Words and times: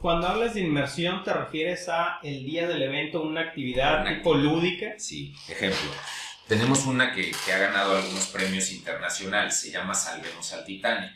Cuando 0.00 0.28
hablas 0.28 0.52
de 0.52 0.60
inmersión, 0.60 1.24
¿te 1.24 1.32
refieres 1.32 1.88
a 1.88 2.18
el 2.22 2.44
día 2.44 2.68
del 2.68 2.82
evento, 2.82 3.22
una 3.22 3.40
actividad 3.40 4.02
Una 4.02 4.16
tipo 4.16 4.34
lúdica? 4.34 4.98
Sí, 4.98 5.34
ejemplo. 5.48 5.90
Tenemos 6.46 6.84
una 6.84 7.14
que, 7.14 7.32
que 7.44 7.52
ha 7.52 7.58
ganado 7.58 7.96
algunos 7.96 8.26
premios 8.26 8.70
internacionales, 8.70 9.58
se 9.58 9.70
llama 9.70 9.94
Salvemos 9.94 10.52
al 10.52 10.66
Titanic. 10.66 11.12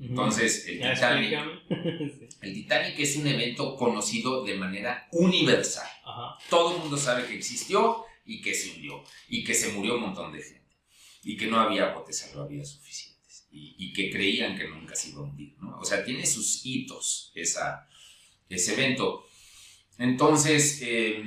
Entonces, 0.00 0.66
el 0.66 0.80
Titanic, 0.80 1.38
el 2.40 2.54
Titanic 2.54 2.98
es 2.98 3.16
un 3.16 3.26
evento 3.26 3.76
conocido 3.76 4.42
de 4.44 4.54
manera 4.54 5.06
universal. 5.12 5.88
Ajá. 6.04 6.38
Todo 6.48 6.74
el 6.74 6.80
mundo 6.80 6.96
sabe 6.96 7.26
que 7.26 7.34
existió 7.34 8.04
y 8.24 8.40
que 8.40 8.54
se 8.54 8.70
hundió 8.70 9.04
y 9.28 9.44
que 9.44 9.52
se 9.52 9.72
murió 9.72 9.96
un 9.96 10.00
montón 10.00 10.32
de 10.32 10.42
gente 10.42 10.74
y 11.22 11.36
que 11.36 11.48
no 11.48 11.60
había 11.60 11.92
botes 11.92 12.18
salvavidas 12.18 12.70
suficientes 12.70 13.13
y, 13.54 13.74
y 13.78 13.92
que 13.92 14.10
creían 14.10 14.58
que 14.58 14.68
nunca 14.68 14.94
se 14.96 15.10
iba 15.10 15.20
a 15.20 15.24
hundir. 15.24 15.54
¿no? 15.60 15.78
O 15.78 15.84
sea, 15.84 16.04
tiene 16.04 16.26
sus 16.26 16.60
hitos 16.66 17.30
esa, 17.34 17.88
ese 18.48 18.74
evento. 18.74 19.24
Entonces, 19.98 20.80
eh, 20.82 21.22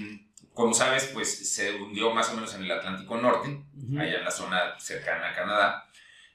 como 0.53 0.73
sabes, 0.73 1.05
pues 1.13 1.53
se 1.53 1.75
hundió 1.75 2.11
más 2.13 2.29
o 2.29 2.35
menos 2.35 2.53
en 2.55 2.63
el 2.63 2.71
Atlántico 2.71 3.17
Norte, 3.17 3.49
Ujú. 3.75 3.99
allá 3.99 4.17
en 4.17 4.23
la 4.25 4.31
zona 4.31 4.79
cercana 4.79 5.29
a 5.31 5.35
Canadá. 5.35 5.83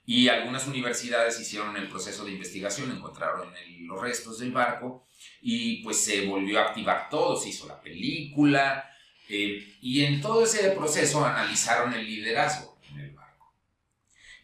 Y 0.07 0.29
algunas 0.29 0.67
universidades 0.67 1.39
hicieron 1.39 1.77
el 1.77 1.89
proceso 1.89 2.25
de 2.25 2.33
investigación, 2.33 2.91
encontraron 2.91 3.53
el- 3.57 3.85
los 3.87 4.01
restos 4.01 4.39
del 4.39 4.51
barco 4.53 5.07
y 5.41 5.83
pues 5.85 5.99
se 5.99 6.25
volvió 6.27 6.59
a 6.59 6.69
activar 6.69 7.09
todo, 7.11 7.37
se 7.41 7.51
hizo 7.51 7.67
la 7.69 7.81
película 7.81 8.89
eh, 9.29 9.77
y 9.81 10.05
en 10.05 10.21
todo 10.21 10.45
ese 10.45 10.71
proceso 10.71 11.25
analizaron 11.25 11.93
el 11.95 12.05
liderazgo 12.05 12.79
en 12.91 13.01
el 13.01 13.11
barco. 13.13 13.22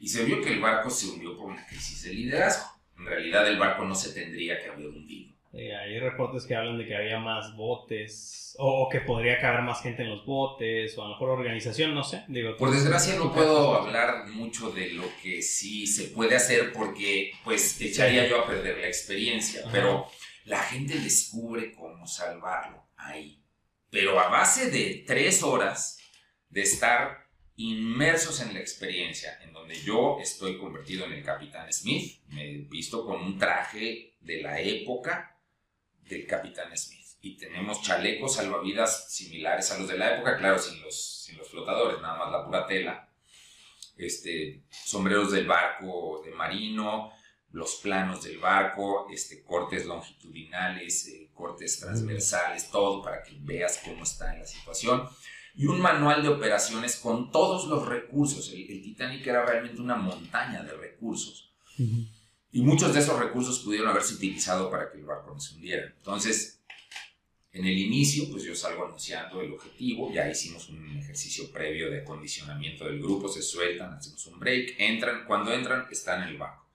Y 0.01 0.09
se 0.09 0.25
vio 0.25 0.41
que 0.41 0.53
el 0.53 0.61
barco 0.61 0.91
se 0.91 1.07
hundió 1.09 1.37
por 1.37 1.47
una 1.47 1.67
crisis 1.67 2.03
de 2.05 2.15
liderazgo. 2.15 2.71
En 2.99 3.07
realidad 3.07 3.47
el 3.49 3.59
barco 3.59 3.85
no 3.85 3.95
se 3.95 4.13
tendría 4.13 4.59
que 4.59 4.69
haber 4.69 4.87
hundido. 4.87 5.39
Eh, 5.53 5.75
hay 5.75 5.99
reportes 5.99 6.45
que 6.45 6.55
hablan 6.55 6.77
de 6.77 6.87
que 6.87 6.95
había 6.95 7.19
más 7.19 7.57
botes 7.57 8.55
o 8.59 8.89
que 8.91 9.01
podría 9.01 9.41
caber 9.41 9.63
más 9.63 9.83
gente 9.83 10.03
en 10.03 10.11
los 10.11 10.27
botes 10.27 10.97
o 10.99 11.03
a 11.03 11.07
lo 11.07 11.15
mejor 11.15 11.31
organización, 11.31 11.95
no 11.95 12.05
sé. 12.05 12.25
Digo, 12.29 12.57
Por 12.57 12.71
desgracia 12.71 13.17
no 13.17 13.33
puedo 13.33 13.75
hablar 13.81 14.27
mucho 14.29 14.71
de 14.71 14.91
lo 14.91 15.05
que 15.23 15.41
sí 15.41 15.87
se 15.87 16.09
puede 16.09 16.37
hacer 16.37 16.73
porque 16.73 17.33
pues 17.45 17.81
echaría 17.81 18.29
yo 18.29 18.41
a 18.43 18.47
perder 18.47 18.79
la 18.79 18.89
experiencia, 18.89 19.63
Ajá. 19.63 19.71
pero 19.73 20.07
la 20.45 20.59
gente 20.61 20.99
descubre 20.99 21.73
cómo 21.73 22.07
salvarlo 22.07 22.87
ahí. 22.97 23.43
Pero 23.91 24.21
a 24.21 24.29
base 24.29 24.71
de 24.71 25.05
tres 25.07 25.43
horas 25.43 25.99
de 26.51 26.63
estar 26.63 27.28
inmersos 27.59 28.41
en 28.41 28.55
la 28.55 28.61
experiencia, 28.61 29.37
en 29.43 29.53
donde 29.53 29.75
yo 29.75 30.19
estoy 30.21 30.59
convertido 30.59 31.05
en 31.07 31.13
el 31.13 31.25
Capitán 31.25 31.71
Smith, 31.73 32.21
me 32.29 32.49
he 32.49 32.59
visto 32.59 33.05
con 33.05 33.21
un 33.21 33.37
traje 33.37 34.15
de 34.21 34.41
la 34.41 34.61
época 34.61 35.41
del 36.03 36.25
Capitán 36.25 36.77
Smith. 36.79 37.05
Y 37.21 37.37
tenemos 37.37 37.83
chalecos 37.83 38.37
salvavidas 38.37 39.13
similares 39.13 39.73
a 39.73 39.79
los 39.79 39.89
de 39.89 39.99
la 39.99 40.15
época, 40.15 40.37
claro, 40.39 40.57
sin 40.57 40.81
los, 40.83 41.25
sin 41.25 41.37
los 41.37 41.49
flotadores, 41.49 42.01
nada 42.01 42.17
más 42.17 42.31
la 42.31 42.45
pura 42.45 42.65
tela. 42.65 43.13
Este, 43.97 44.63
sombreros 44.71 45.33
del 45.33 45.49
barco 45.49 46.23
de 46.25 46.31
marino, 46.31 47.11
los 47.51 47.75
planos 47.83 48.23
del 48.23 48.39
barco, 48.39 49.09
este, 49.11 49.43
cortes 49.43 49.85
longitudinales, 49.85 51.09
eh, 51.09 51.31
cortes 51.35 51.81
transversales, 51.81 52.71
todo 52.71 53.03
para 53.03 53.21
que 53.25 53.33
veas 53.41 53.81
cómo 53.85 54.05
está 54.05 54.33
la 54.37 54.47
situación. 54.47 55.09
Y 55.55 55.67
un 55.67 55.81
manual 55.81 56.23
de 56.23 56.29
operaciones 56.29 56.97
con 56.97 57.33
todos 57.33 57.67
los 57.67 57.87
recursos. 57.87 58.53
El, 58.53 58.71
el 58.71 58.83
Titanic 58.83 59.27
era 59.27 59.45
realmente 59.45 59.81
una 59.81 59.97
montaña 59.97 60.63
de 60.63 60.73
recursos. 60.73 61.53
Ujú. 61.79 62.07
Y 62.51 62.63
muchos 62.63 62.95
de 62.95 63.01
esos 63.01 63.19
recursos 63.19 63.59
pudieron 63.61 63.89
haberse 63.89 64.15
utilizado 64.15 64.71
para 64.71 64.91
que 64.91 64.99
el 64.99 65.05
barco 65.05 65.33
no 65.33 65.41
se 65.41 65.55
hundiera. 65.55 65.93
Entonces, 65.97 66.59
en 67.53 67.67
el 67.67 67.77
inicio, 67.77 68.31
pues 68.31 68.45
yo 68.45 68.55
salgo 68.55 68.87
anunciando 68.87 69.41
el 69.41 69.53
objetivo, 69.53 70.13
ya 70.13 70.29
hicimos 70.29 70.69
un 70.69 70.97
ejercicio 70.99 71.51
previo 71.51 71.91
de 71.91 72.03
acondicionamiento 72.03 72.85
del 72.85 73.01
grupo, 73.01 73.29
se 73.29 73.43
sueltan, 73.43 73.95
hacemos 73.95 74.25
un 74.27 74.39
break, 74.39 74.77
entran, 74.79 75.25
cuando 75.27 75.53
entran 75.53 75.87
están 75.91 76.23
en 76.23 76.29
el 76.29 76.39
barco. 76.39 76.67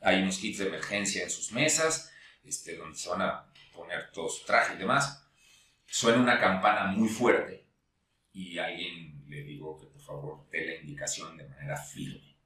Hay 0.00 0.22
unos 0.22 0.38
kits 0.38 0.58
de 0.58 0.68
emergencia 0.68 1.22
en 1.22 1.30
sus 1.30 1.52
mesas, 1.52 2.12
este, 2.44 2.76
donde 2.76 2.96
se 2.96 3.08
van 3.08 3.22
a 3.22 3.52
poner 3.74 4.10
todo 4.12 4.28
su 4.28 4.44
traje 4.44 4.74
y 4.74 4.78
demás. 4.78 5.24
Suena 5.86 6.20
una 6.20 6.38
campana 6.38 6.92
muy 6.92 7.08
fuerte 7.08 7.64
y 8.38 8.56
alguien 8.56 9.24
le 9.26 9.42
digo 9.42 9.76
que 9.76 9.86
por 9.86 10.00
favor 10.00 10.48
dé 10.52 10.64
la 10.64 10.74
indicación 10.76 11.36
de 11.36 11.48
manera 11.48 11.76
firme. 11.76 12.36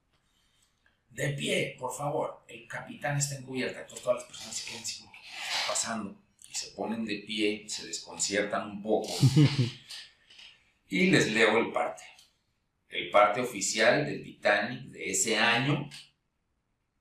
De 1.11 1.29
pie, 1.35 1.77
por 1.79 1.95
favor. 1.95 2.47
El 2.49 2.67
capitán 2.67 3.19
está 3.19 3.37
en 3.37 3.43
cubierta. 3.43 3.83
Entonces 3.83 4.03
todas 4.03 4.21
las 4.21 4.27
personas 4.27 4.57
se 4.57 4.71
quedan 4.71 4.83
así 4.83 5.01
como, 5.01 5.13
¿qué 5.13 5.19
está 5.19 5.69
pasando? 5.69 6.23
Y 6.49 6.55
se 6.55 6.71
ponen 6.71 7.05
de 7.05 7.19
pie, 7.19 7.69
se 7.69 7.87
desconciertan 7.87 8.71
un 8.71 8.83
poco. 8.83 9.13
y 10.89 11.11
les 11.11 11.31
leo 11.31 11.59
el 11.59 11.71
parte. 11.73 12.05
El 12.89 13.11
parte 13.11 13.43
oficial 13.43 14.07
del 14.07 14.23
Titanic 14.23 14.85
de 14.85 15.11
ese 15.11 15.37
año, 15.37 15.91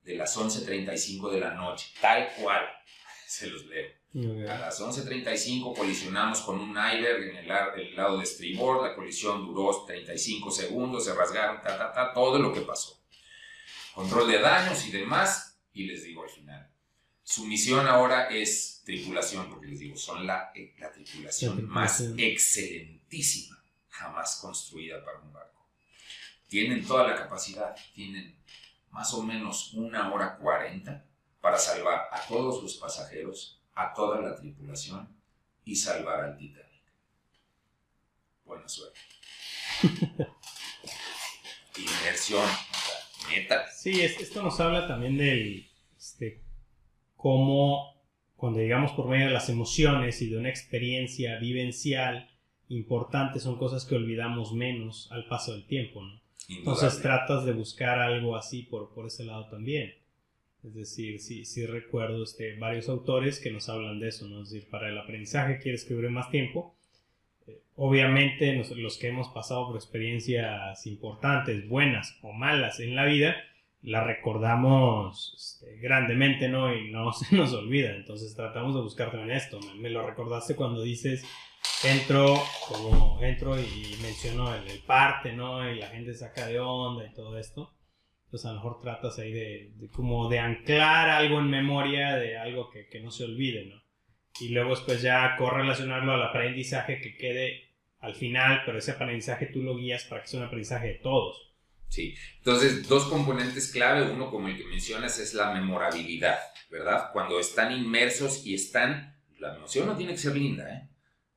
de 0.01 0.15
las 0.15 0.35
11.35 0.37 1.31
de 1.31 1.39
la 1.39 1.53
noche. 1.53 1.87
Tal 2.01 2.29
cual. 2.33 2.65
Se 3.25 3.47
los 3.47 3.65
leo. 3.67 4.00
A 4.13 4.59
las 4.59 4.81
11.35 4.81 5.75
colisionamos 5.75 6.41
con 6.41 6.59
un 6.59 6.71
iceberg 6.71 7.29
en 7.29 7.35
el, 7.37 7.47
la- 7.47 7.73
el 7.75 7.95
lado 7.95 8.17
de 8.17 8.23
estribor. 8.25 8.83
La 8.85 8.93
colisión 8.95 9.45
duró 9.45 9.85
35 9.85 10.51
segundos, 10.51 11.05
se 11.05 11.13
rasgaron, 11.13 11.61
ta, 11.61 11.77
ta, 11.77 11.93
ta, 11.93 12.13
todo 12.13 12.37
lo 12.39 12.51
que 12.53 12.61
pasó. 12.61 13.01
Control 13.95 14.29
de 14.29 14.39
daños 14.39 14.85
y 14.85 14.91
demás. 14.91 15.59
Y 15.73 15.85
les 15.85 16.03
digo 16.03 16.23
al 16.23 16.29
final. 16.29 16.69
Su 17.23 17.45
misión 17.45 17.87
ahora 17.87 18.27
es 18.27 18.81
tripulación, 18.85 19.49
porque 19.49 19.67
les 19.67 19.79
digo, 19.79 19.95
son 19.95 20.27
la, 20.27 20.51
eh, 20.53 20.75
la 20.79 20.91
tripulación 20.91 21.55
La 21.57 21.61
más 21.69 21.97
tripulación. 21.99 22.19
excelentísima 22.31 23.63
jamás 23.87 24.39
construida 24.41 25.03
para 25.05 25.19
un 25.19 25.31
barco. 25.31 25.65
Tienen 26.49 26.85
toda 26.85 27.07
la 27.07 27.15
capacidad, 27.15 27.73
tienen 27.93 28.37
más 28.89 29.13
o 29.13 29.23
menos 29.23 29.73
una 29.73 30.11
hora 30.13 30.35
cuarenta 30.37 31.05
para 31.39 31.57
salvar 31.57 32.09
a 32.11 32.19
todos 32.27 32.61
los 32.61 32.75
pasajeros, 32.75 33.60
a 33.75 33.93
toda 33.93 34.21
la 34.21 34.35
tripulación 34.35 35.07
y 35.65 35.75
salvar 35.75 36.23
al 36.23 36.37
Titanic. 36.37 36.67
Buena 38.45 38.67
suerte. 38.67 38.99
Inmersión, 41.77 42.43
o 42.43 42.45
sea, 42.45 43.29
neta. 43.39 43.67
Sí, 43.71 44.01
es- 44.01 44.19
esto 44.19 44.41
nos 44.43 44.59
habla 44.59 44.87
también 44.87 45.17
del 45.17 45.67
este, 45.97 46.41
cómo 47.15 48.01
cuando 48.35 48.59
llegamos 48.59 48.91
por 48.93 49.07
medio 49.07 49.27
de 49.27 49.31
las 49.33 49.49
emociones 49.49 50.21
y 50.21 50.29
de 50.29 50.37
una 50.37 50.49
experiencia 50.49 51.37
vivencial 51.37 52.29
importante 52.69 53.39
son 53.39 53.57
cosas 53.57 53.85
que 53.85 53.95
olvidamos 53.95 54.53
menos 54.53 55.07
al 55.11 55.27
paso 55.27 55.53
del 55.53 55.65
tiempo, 55.67 56.01
¿no? 56.01 56.19
Entonces 56.49 57.01
tratas 57.01 57.45
de 57.45 57.53
buscar 57.53 57.99
algo 57.99 58.35
así 58.35 58.63
por, 58.63 58.93
por 58.93 59.05
ese 59.07 59.23
lado 59.23 59.47
también. 59.49 59.93
Es 60.63 60.75
decir, 60.75 61.19
sí, 61.19 61.43
sí 61.45 61.65
recuerdo 61.65 62.23
este, 62.23 62.55
varios 62.57 62.87
autores 62.87 63.39
que 63.39 63.49
nos 63.51 63.67
hablan 63.69 63.99
de 63.99 64.09
eso, 64.09 64.27
¿no? 64.27 64.43
Es 64.43 64.51
decir, 64.51 64.69
para 64.69 64.89
el 64.89 64.97
aprendizaje 64.97 65.57
quieres 65.59 65.85
que 65.85 65.95
dure 65.95 66.09
más 66.09 66.29
tiempo. 66.29 66.75
Eh, 67.47 67.61
obviamente 67.75 68.55
nos- 68.55 68.71
los 68.71 68.97
que 68.97 69.07
hemos 69.07 69.29
pasado 69.29 69.67
por 69.67 69.75
experiencias 69.75 70.85
importantes, 70.85 71.67
buenas 71.67 72.17
o 72.21 72.31
malas 72.33 72.79
en 72.79 72.95
la 72.95 73.05
vida, 73.05 73.35
la 73.81 74.03
recordamos 74.03 75.33
este, 75.35 75.77
grandemente, 75.79 76.47
¿no? 76.47 76.75
Y 76.75 76.91
no 76.91 77.11
se 77.13 77.35
nos 77.35 77.53
olvida. 77.53 77.95
Entonces 77.95 78.35
tratamos 78.35 78.75
de 78.75 78.81
buscar 78.81 79.09
también 79.11 79.31
esto. 79.37 79.59
Me, 79.61 79.73
me 79.81 79.89
lo 79.89 80.05
recordaste 80.05 80.55
cuando 80.55 80.83
dices, 80.83 81.23
entro, 81.83 82.35
como 82.67 83.19
entro 83.23 83.59
y 83.59 83.95
menciono 84.03 84.53
el, 84.53 84.67
el 84.67 84.79
parte, 84.79 85.33
¿no? 85.33 85.67
Y 85.71 85.79
la 85.79 85.87
gente 85.87 86.13
saca 86.13 86.45
de 86.45 86.59
onda 86.59 87.05
y 87.07 87.13
todo 87.15 87.39
esto. 87.39 87.73
Pues 88.31 88.45
a 88.45 88.49
lo 88.49 88.55
mejor 88.55 88.79
tratas 88.81 89.19
ahí 89.19 89.31
de, 89.33 89.71
de 89.75 89.89
como 89.89 90.29
de 90.29 90.39
anclar 90.39 91.09
algo 91.09 91.39
en 91.39 91.49
memoria 91.49 92.15
de 92.15 92.37
algo 92.37 92.69
que, 92.71 92.87
que 92.87 93.01
no 93.01 93.11
se 93.11 93.25
olvide, 93.25 93.65
¿no? 93.65 93.81
Y 94.39 94.49
luego 94.49 94.69
después 94.71 95.01
ya 95.01 95.35
correlacionarlo 95.37 96.13
al 96.13 96.23
aprendizaje 96.23 96.99
que 97.01 97.15
quede 97.17 97.69
al 97.99 98.15
final, 98.15 98.61
pero 98.65 98.77
ese 98.79 98.91
aprendizaje 98.91 99.47
tú 99.47 99.61
lo 99.61 99.75
guías 99.75 100.05
para 100.05 100.21
que 100.21 100.27
sea 100.29 100.39
un 100.39 100.45
aprendizaje 100.47 100.87
de 100.87 100.93
todos. 100.95 101.49
Sí, 101.89 102.15
entonces 102.37 102.87
dos 102.87 103.03
componentes 103.05 103.69
clave, 103.73 104.09
uno 104.09 104.31
como 104.31 104.47
el 104.47 104.57
que 104.57 104.63
mencionas 104.65 105.19
es 105.19 105.33
la 105.33 105.51
memorabilidad, 105.53 106.39
¿verdad? 106.71 107.09
Cuando 107.11 107.37
están 107.37 107.73
inmersos 107.73 108.45
y 108.47 108.53
están, 108.55 109.17
la 109.39 109.55
emoción 109.57 109.87
no 109.87 109.97
tiene 109.97 110.13
que 110.13 110.19
ser 110.19 110.35
linda, 110.37 110.73
¿eh? 110.73 110.87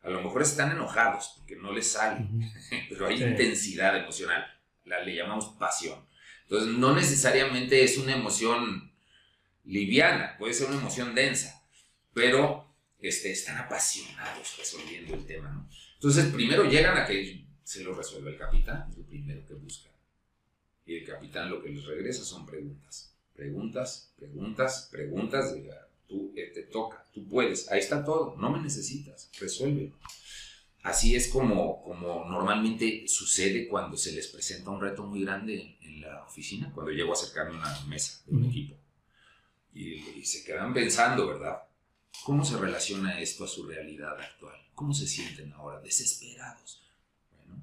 A 0.03 0.11
lo 0.11 0.21
mejor 0.23 0.43
están 0.43 0.71
enojados 0.71 1.35
porque 1.39 1.57
no 1.57 1.73
les 1.73 1.91
sale, 1.91 2.25
pero 2.89 3.09
hay 3.09 3.19
Sí. 3.19 3.25
intensidad 3.25 3.97
emocional, 3.97 4.47
la 4.85 5.01
le 5.01 5.17
llamamos 5.17 5.57
pasión. 5.59 5.99
Entonces 6.45 6.77
no 6.77 6.95
necesariamente 6.95 7.83
es 7.83 7.99
una 7.99 8.15
emoción 8.15 8.93
liviana, 9.65 10.37
puede 10.39 10.55
ser 10.55 10.69
una 10.69 10.79
emoción 10.79 11.15
densa, 11.15 11.63
pero 12.13 12.67
este, 13.01 13.33
están 13.33 13.59
apasionados 13.59 14.57
resolviendo 14.59 15.15
el 15.15 15.27
tema, 15.27 15.51
¿no? 15.51 15.69
Entonces 15.95 16.27
primero 16.27 16.65
llegan 16.65 16.99
a 16.99 17.07
que 17.07 17.45
se 17.63 17.83
lo 17.83 17.95
resuelva 17.95 18.31
el 18.31 18.37
capitán, 18.37 18.87
es 18.91 18.99
lo 18.99 19.05
primero 19.05 19.47
que 19.47 19.55
buscan. 19.55 19.93
Y 20.87 20.97
el 20.97 21.05
capitán 21.07 21.49
lo 21.49 21.63
que 21.63 21.71
les 21.71 21.85
regresa 21.85 22.25
son 22.25 22.45
preguntas. 22.45 23.11
Preguntas, 23.35 24.13
preguntas, 24.17 24.89
preguntas 24.93 25.55
de 25.55 25.71
tú 26.07 26.33
eh, 26.37 26.51
te 26.55 26.63
toca, 26.65 27.05
tú 27.13 27.27
puedes, 27.27 27.71
ahí 27.71 27.81
está 27.81 28.05
todo, 28.05 28.37
no 28.39 28.51
me 28.51 28.61
necesitas, 28.63 29.31
resuélvelo. 29.41 29.93
Así 30.85 31.17
es 31.17 31.29
como, 31.29 31.83
como 31.83 32.27
normalmente 32.27 33.09
sucede 33.09 33.67
cuando 33.67 33.97
se 33.97 34.13
les 34.13 34.29
presenta 34.29 34.69
un 34.69 34.83
reto 34.83 35.03
muy 35.03 35.25
grande 35.25 35.79
en, 35.81 36.03
la 36.03 36.23
oficina, 36.25 36.71
cuando 36.75 36.93
llego 36.93 37.11
a 37.11 37.15
acercarme 37.15 37.55
a 37.55 37.61
una 37.61 37.81
mesa 37.87 38.23
de 38.27 38.37
un 38.37 38.45
equipo. 38.45 38.77
Y, 39.73 39.95
y 39.95 40.25
se 40.27 40.45
quedan 40.45 40.75
pensando, 40.75 41.27
¿verdad? 41.27 41.63
¿Cómo 42.23 42.45
se 42.45 42.59
relaciona 42.59 43.19
esto 43.19 43.45
a 43.45 43.49
su 43.49 43.67
realidad 43.67 44.21
actual? 44.21 44.57
¿Cómo 44.75 44.93
se 44.93 45.07
sienten 45.07 45.55
ahora? 45.55 45.81
Desesperados. 45.81 46.83
Bueno, 47.31 47.63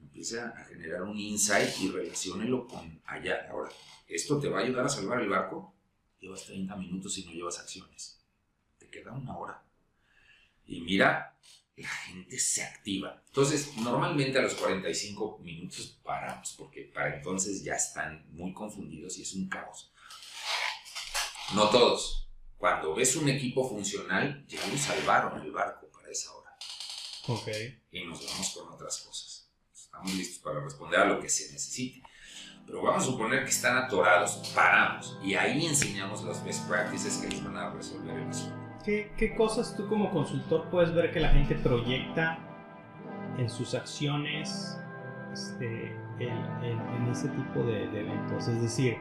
empiece 0.00 0.40
a 0.40 0.50
generar 0.68 1.02
un 1.02 1.16
insight 1.16 1.78
y 1.80 1.90
relaciónelo 1.90 2.66
con 2.66 3.00
allá. 3.06 3.46
Ahora, 3.52 3.70
¿esto 4.08 4.40
te 4.40 4.48
va 4.48 4.58
a 4.58 4.62
ayudar 4.64 4.86
a 4.86 4.88
salvar 4.88 5.20
el 5.20 5.28
barco? 5.28 5.72
Llevas 6.18 6.44
30 6.44 6.74
minutos 6.74 7.16
y 7.18 7.24
no 7.24 7.30
llevas 7.30 7.60
acciones. 7.60 8.18
Te 8.78 8.88
queda 8.88 9.12
una 9.12 9.38
hora. 9.38 9.62
Y 10.66 10.80
mira, 10.80 11.38
la 11.78 11.88
gente 11.88 12.38
se 12.38 12.62
activa. 12.62 13.22
Entonces, 13.26 13.76
normalmente 13.76 14.38
a 14.38 14.42
los 14.42 14.54
45 14.54 15.38
minutos 15.38 15.98
paramos, 16.02 16.54
porque 16.58 16.82
para 16.82 17.16
entonces 17.16 17.62
ya 17.62 17.74
están 17.74 18.26
muy 18.30 18.52
confundidos 18.52 19.18
y 19.18 19.22
es 19.22 19.32
un 19.34 19.48
caos. 19.48 19.92
No 21.54 21.68
todos. 21.70 22.28
Cuando 22.56 22.94
ves 22.94 23.16
un 23.16 23.28
equipo 23.28 23.68
funcional, 23.68 24.44
ya 24.46 24.66
lo 24.66 24.76
salvaron 24.76 25.40
el 25.40 25.52
barco 25.52 25.88
para 25.90 26.10
esa 26.10 26.34
hora. 26.34 26.56
Ok. 27.28 27.48
Y 27.92 28.04
nos 28.04 28.24
vamos 28.26 28.50
con 28.50 28.72
otras 28.72 28.98
cosas. 28.98 29.48
Estamos 29.72 30.12
listos 30.14 30.38
para 30.38 30.60
responder 30.60 31.00
a 31.00 31.04
lo 31.04 31.20
que 31.20 31.28
se 31.28 31.52
necesite. 31.52 32.02
Pero 32.66 32.82
vamos 32.82 33.02
a 33.02 33.06
suponer 33.06 33.44
que 33.44 33.50
están 33.50 33.78
atorados, 33.78 34.52
paramos 34.54 35.16
y 35.22 35.34
ahí 35.34 35.64
enseñamos 35.64 36.22
las 36.24 36.44
best 36.44 36.68
practices 36.68 37.16
que 37.16 37.28
les 37.28 37.42
van 37.42 37.56
a 37.56 37.70
resolver 37.70 38.14
el 38.14 38.28
asunto. 38.28 38.57
¿Qué, 38.88 39.34
cosas 39.36 39.76
tú 39.76 39.86
como 39.86 40.10
consultor 40.10 40.64
puedes 40.70 40.94
ver 40.94 41.12
que 41.12 41.20
la 41.20 41.28
gente 41.28 41.54
proyecta 41.56 42.38
en 43.36 43.50
sus 43.50 43.74
acciones 43.74 44.80
este, 45.30 45.94
en, 46.18 47.06
ese 47.10 47.28
tipo 47.28 47.64
de, 47.64 47.84
eventos? 47.84 48.48
Es 48.48 48.62
decir, 48.62 48.96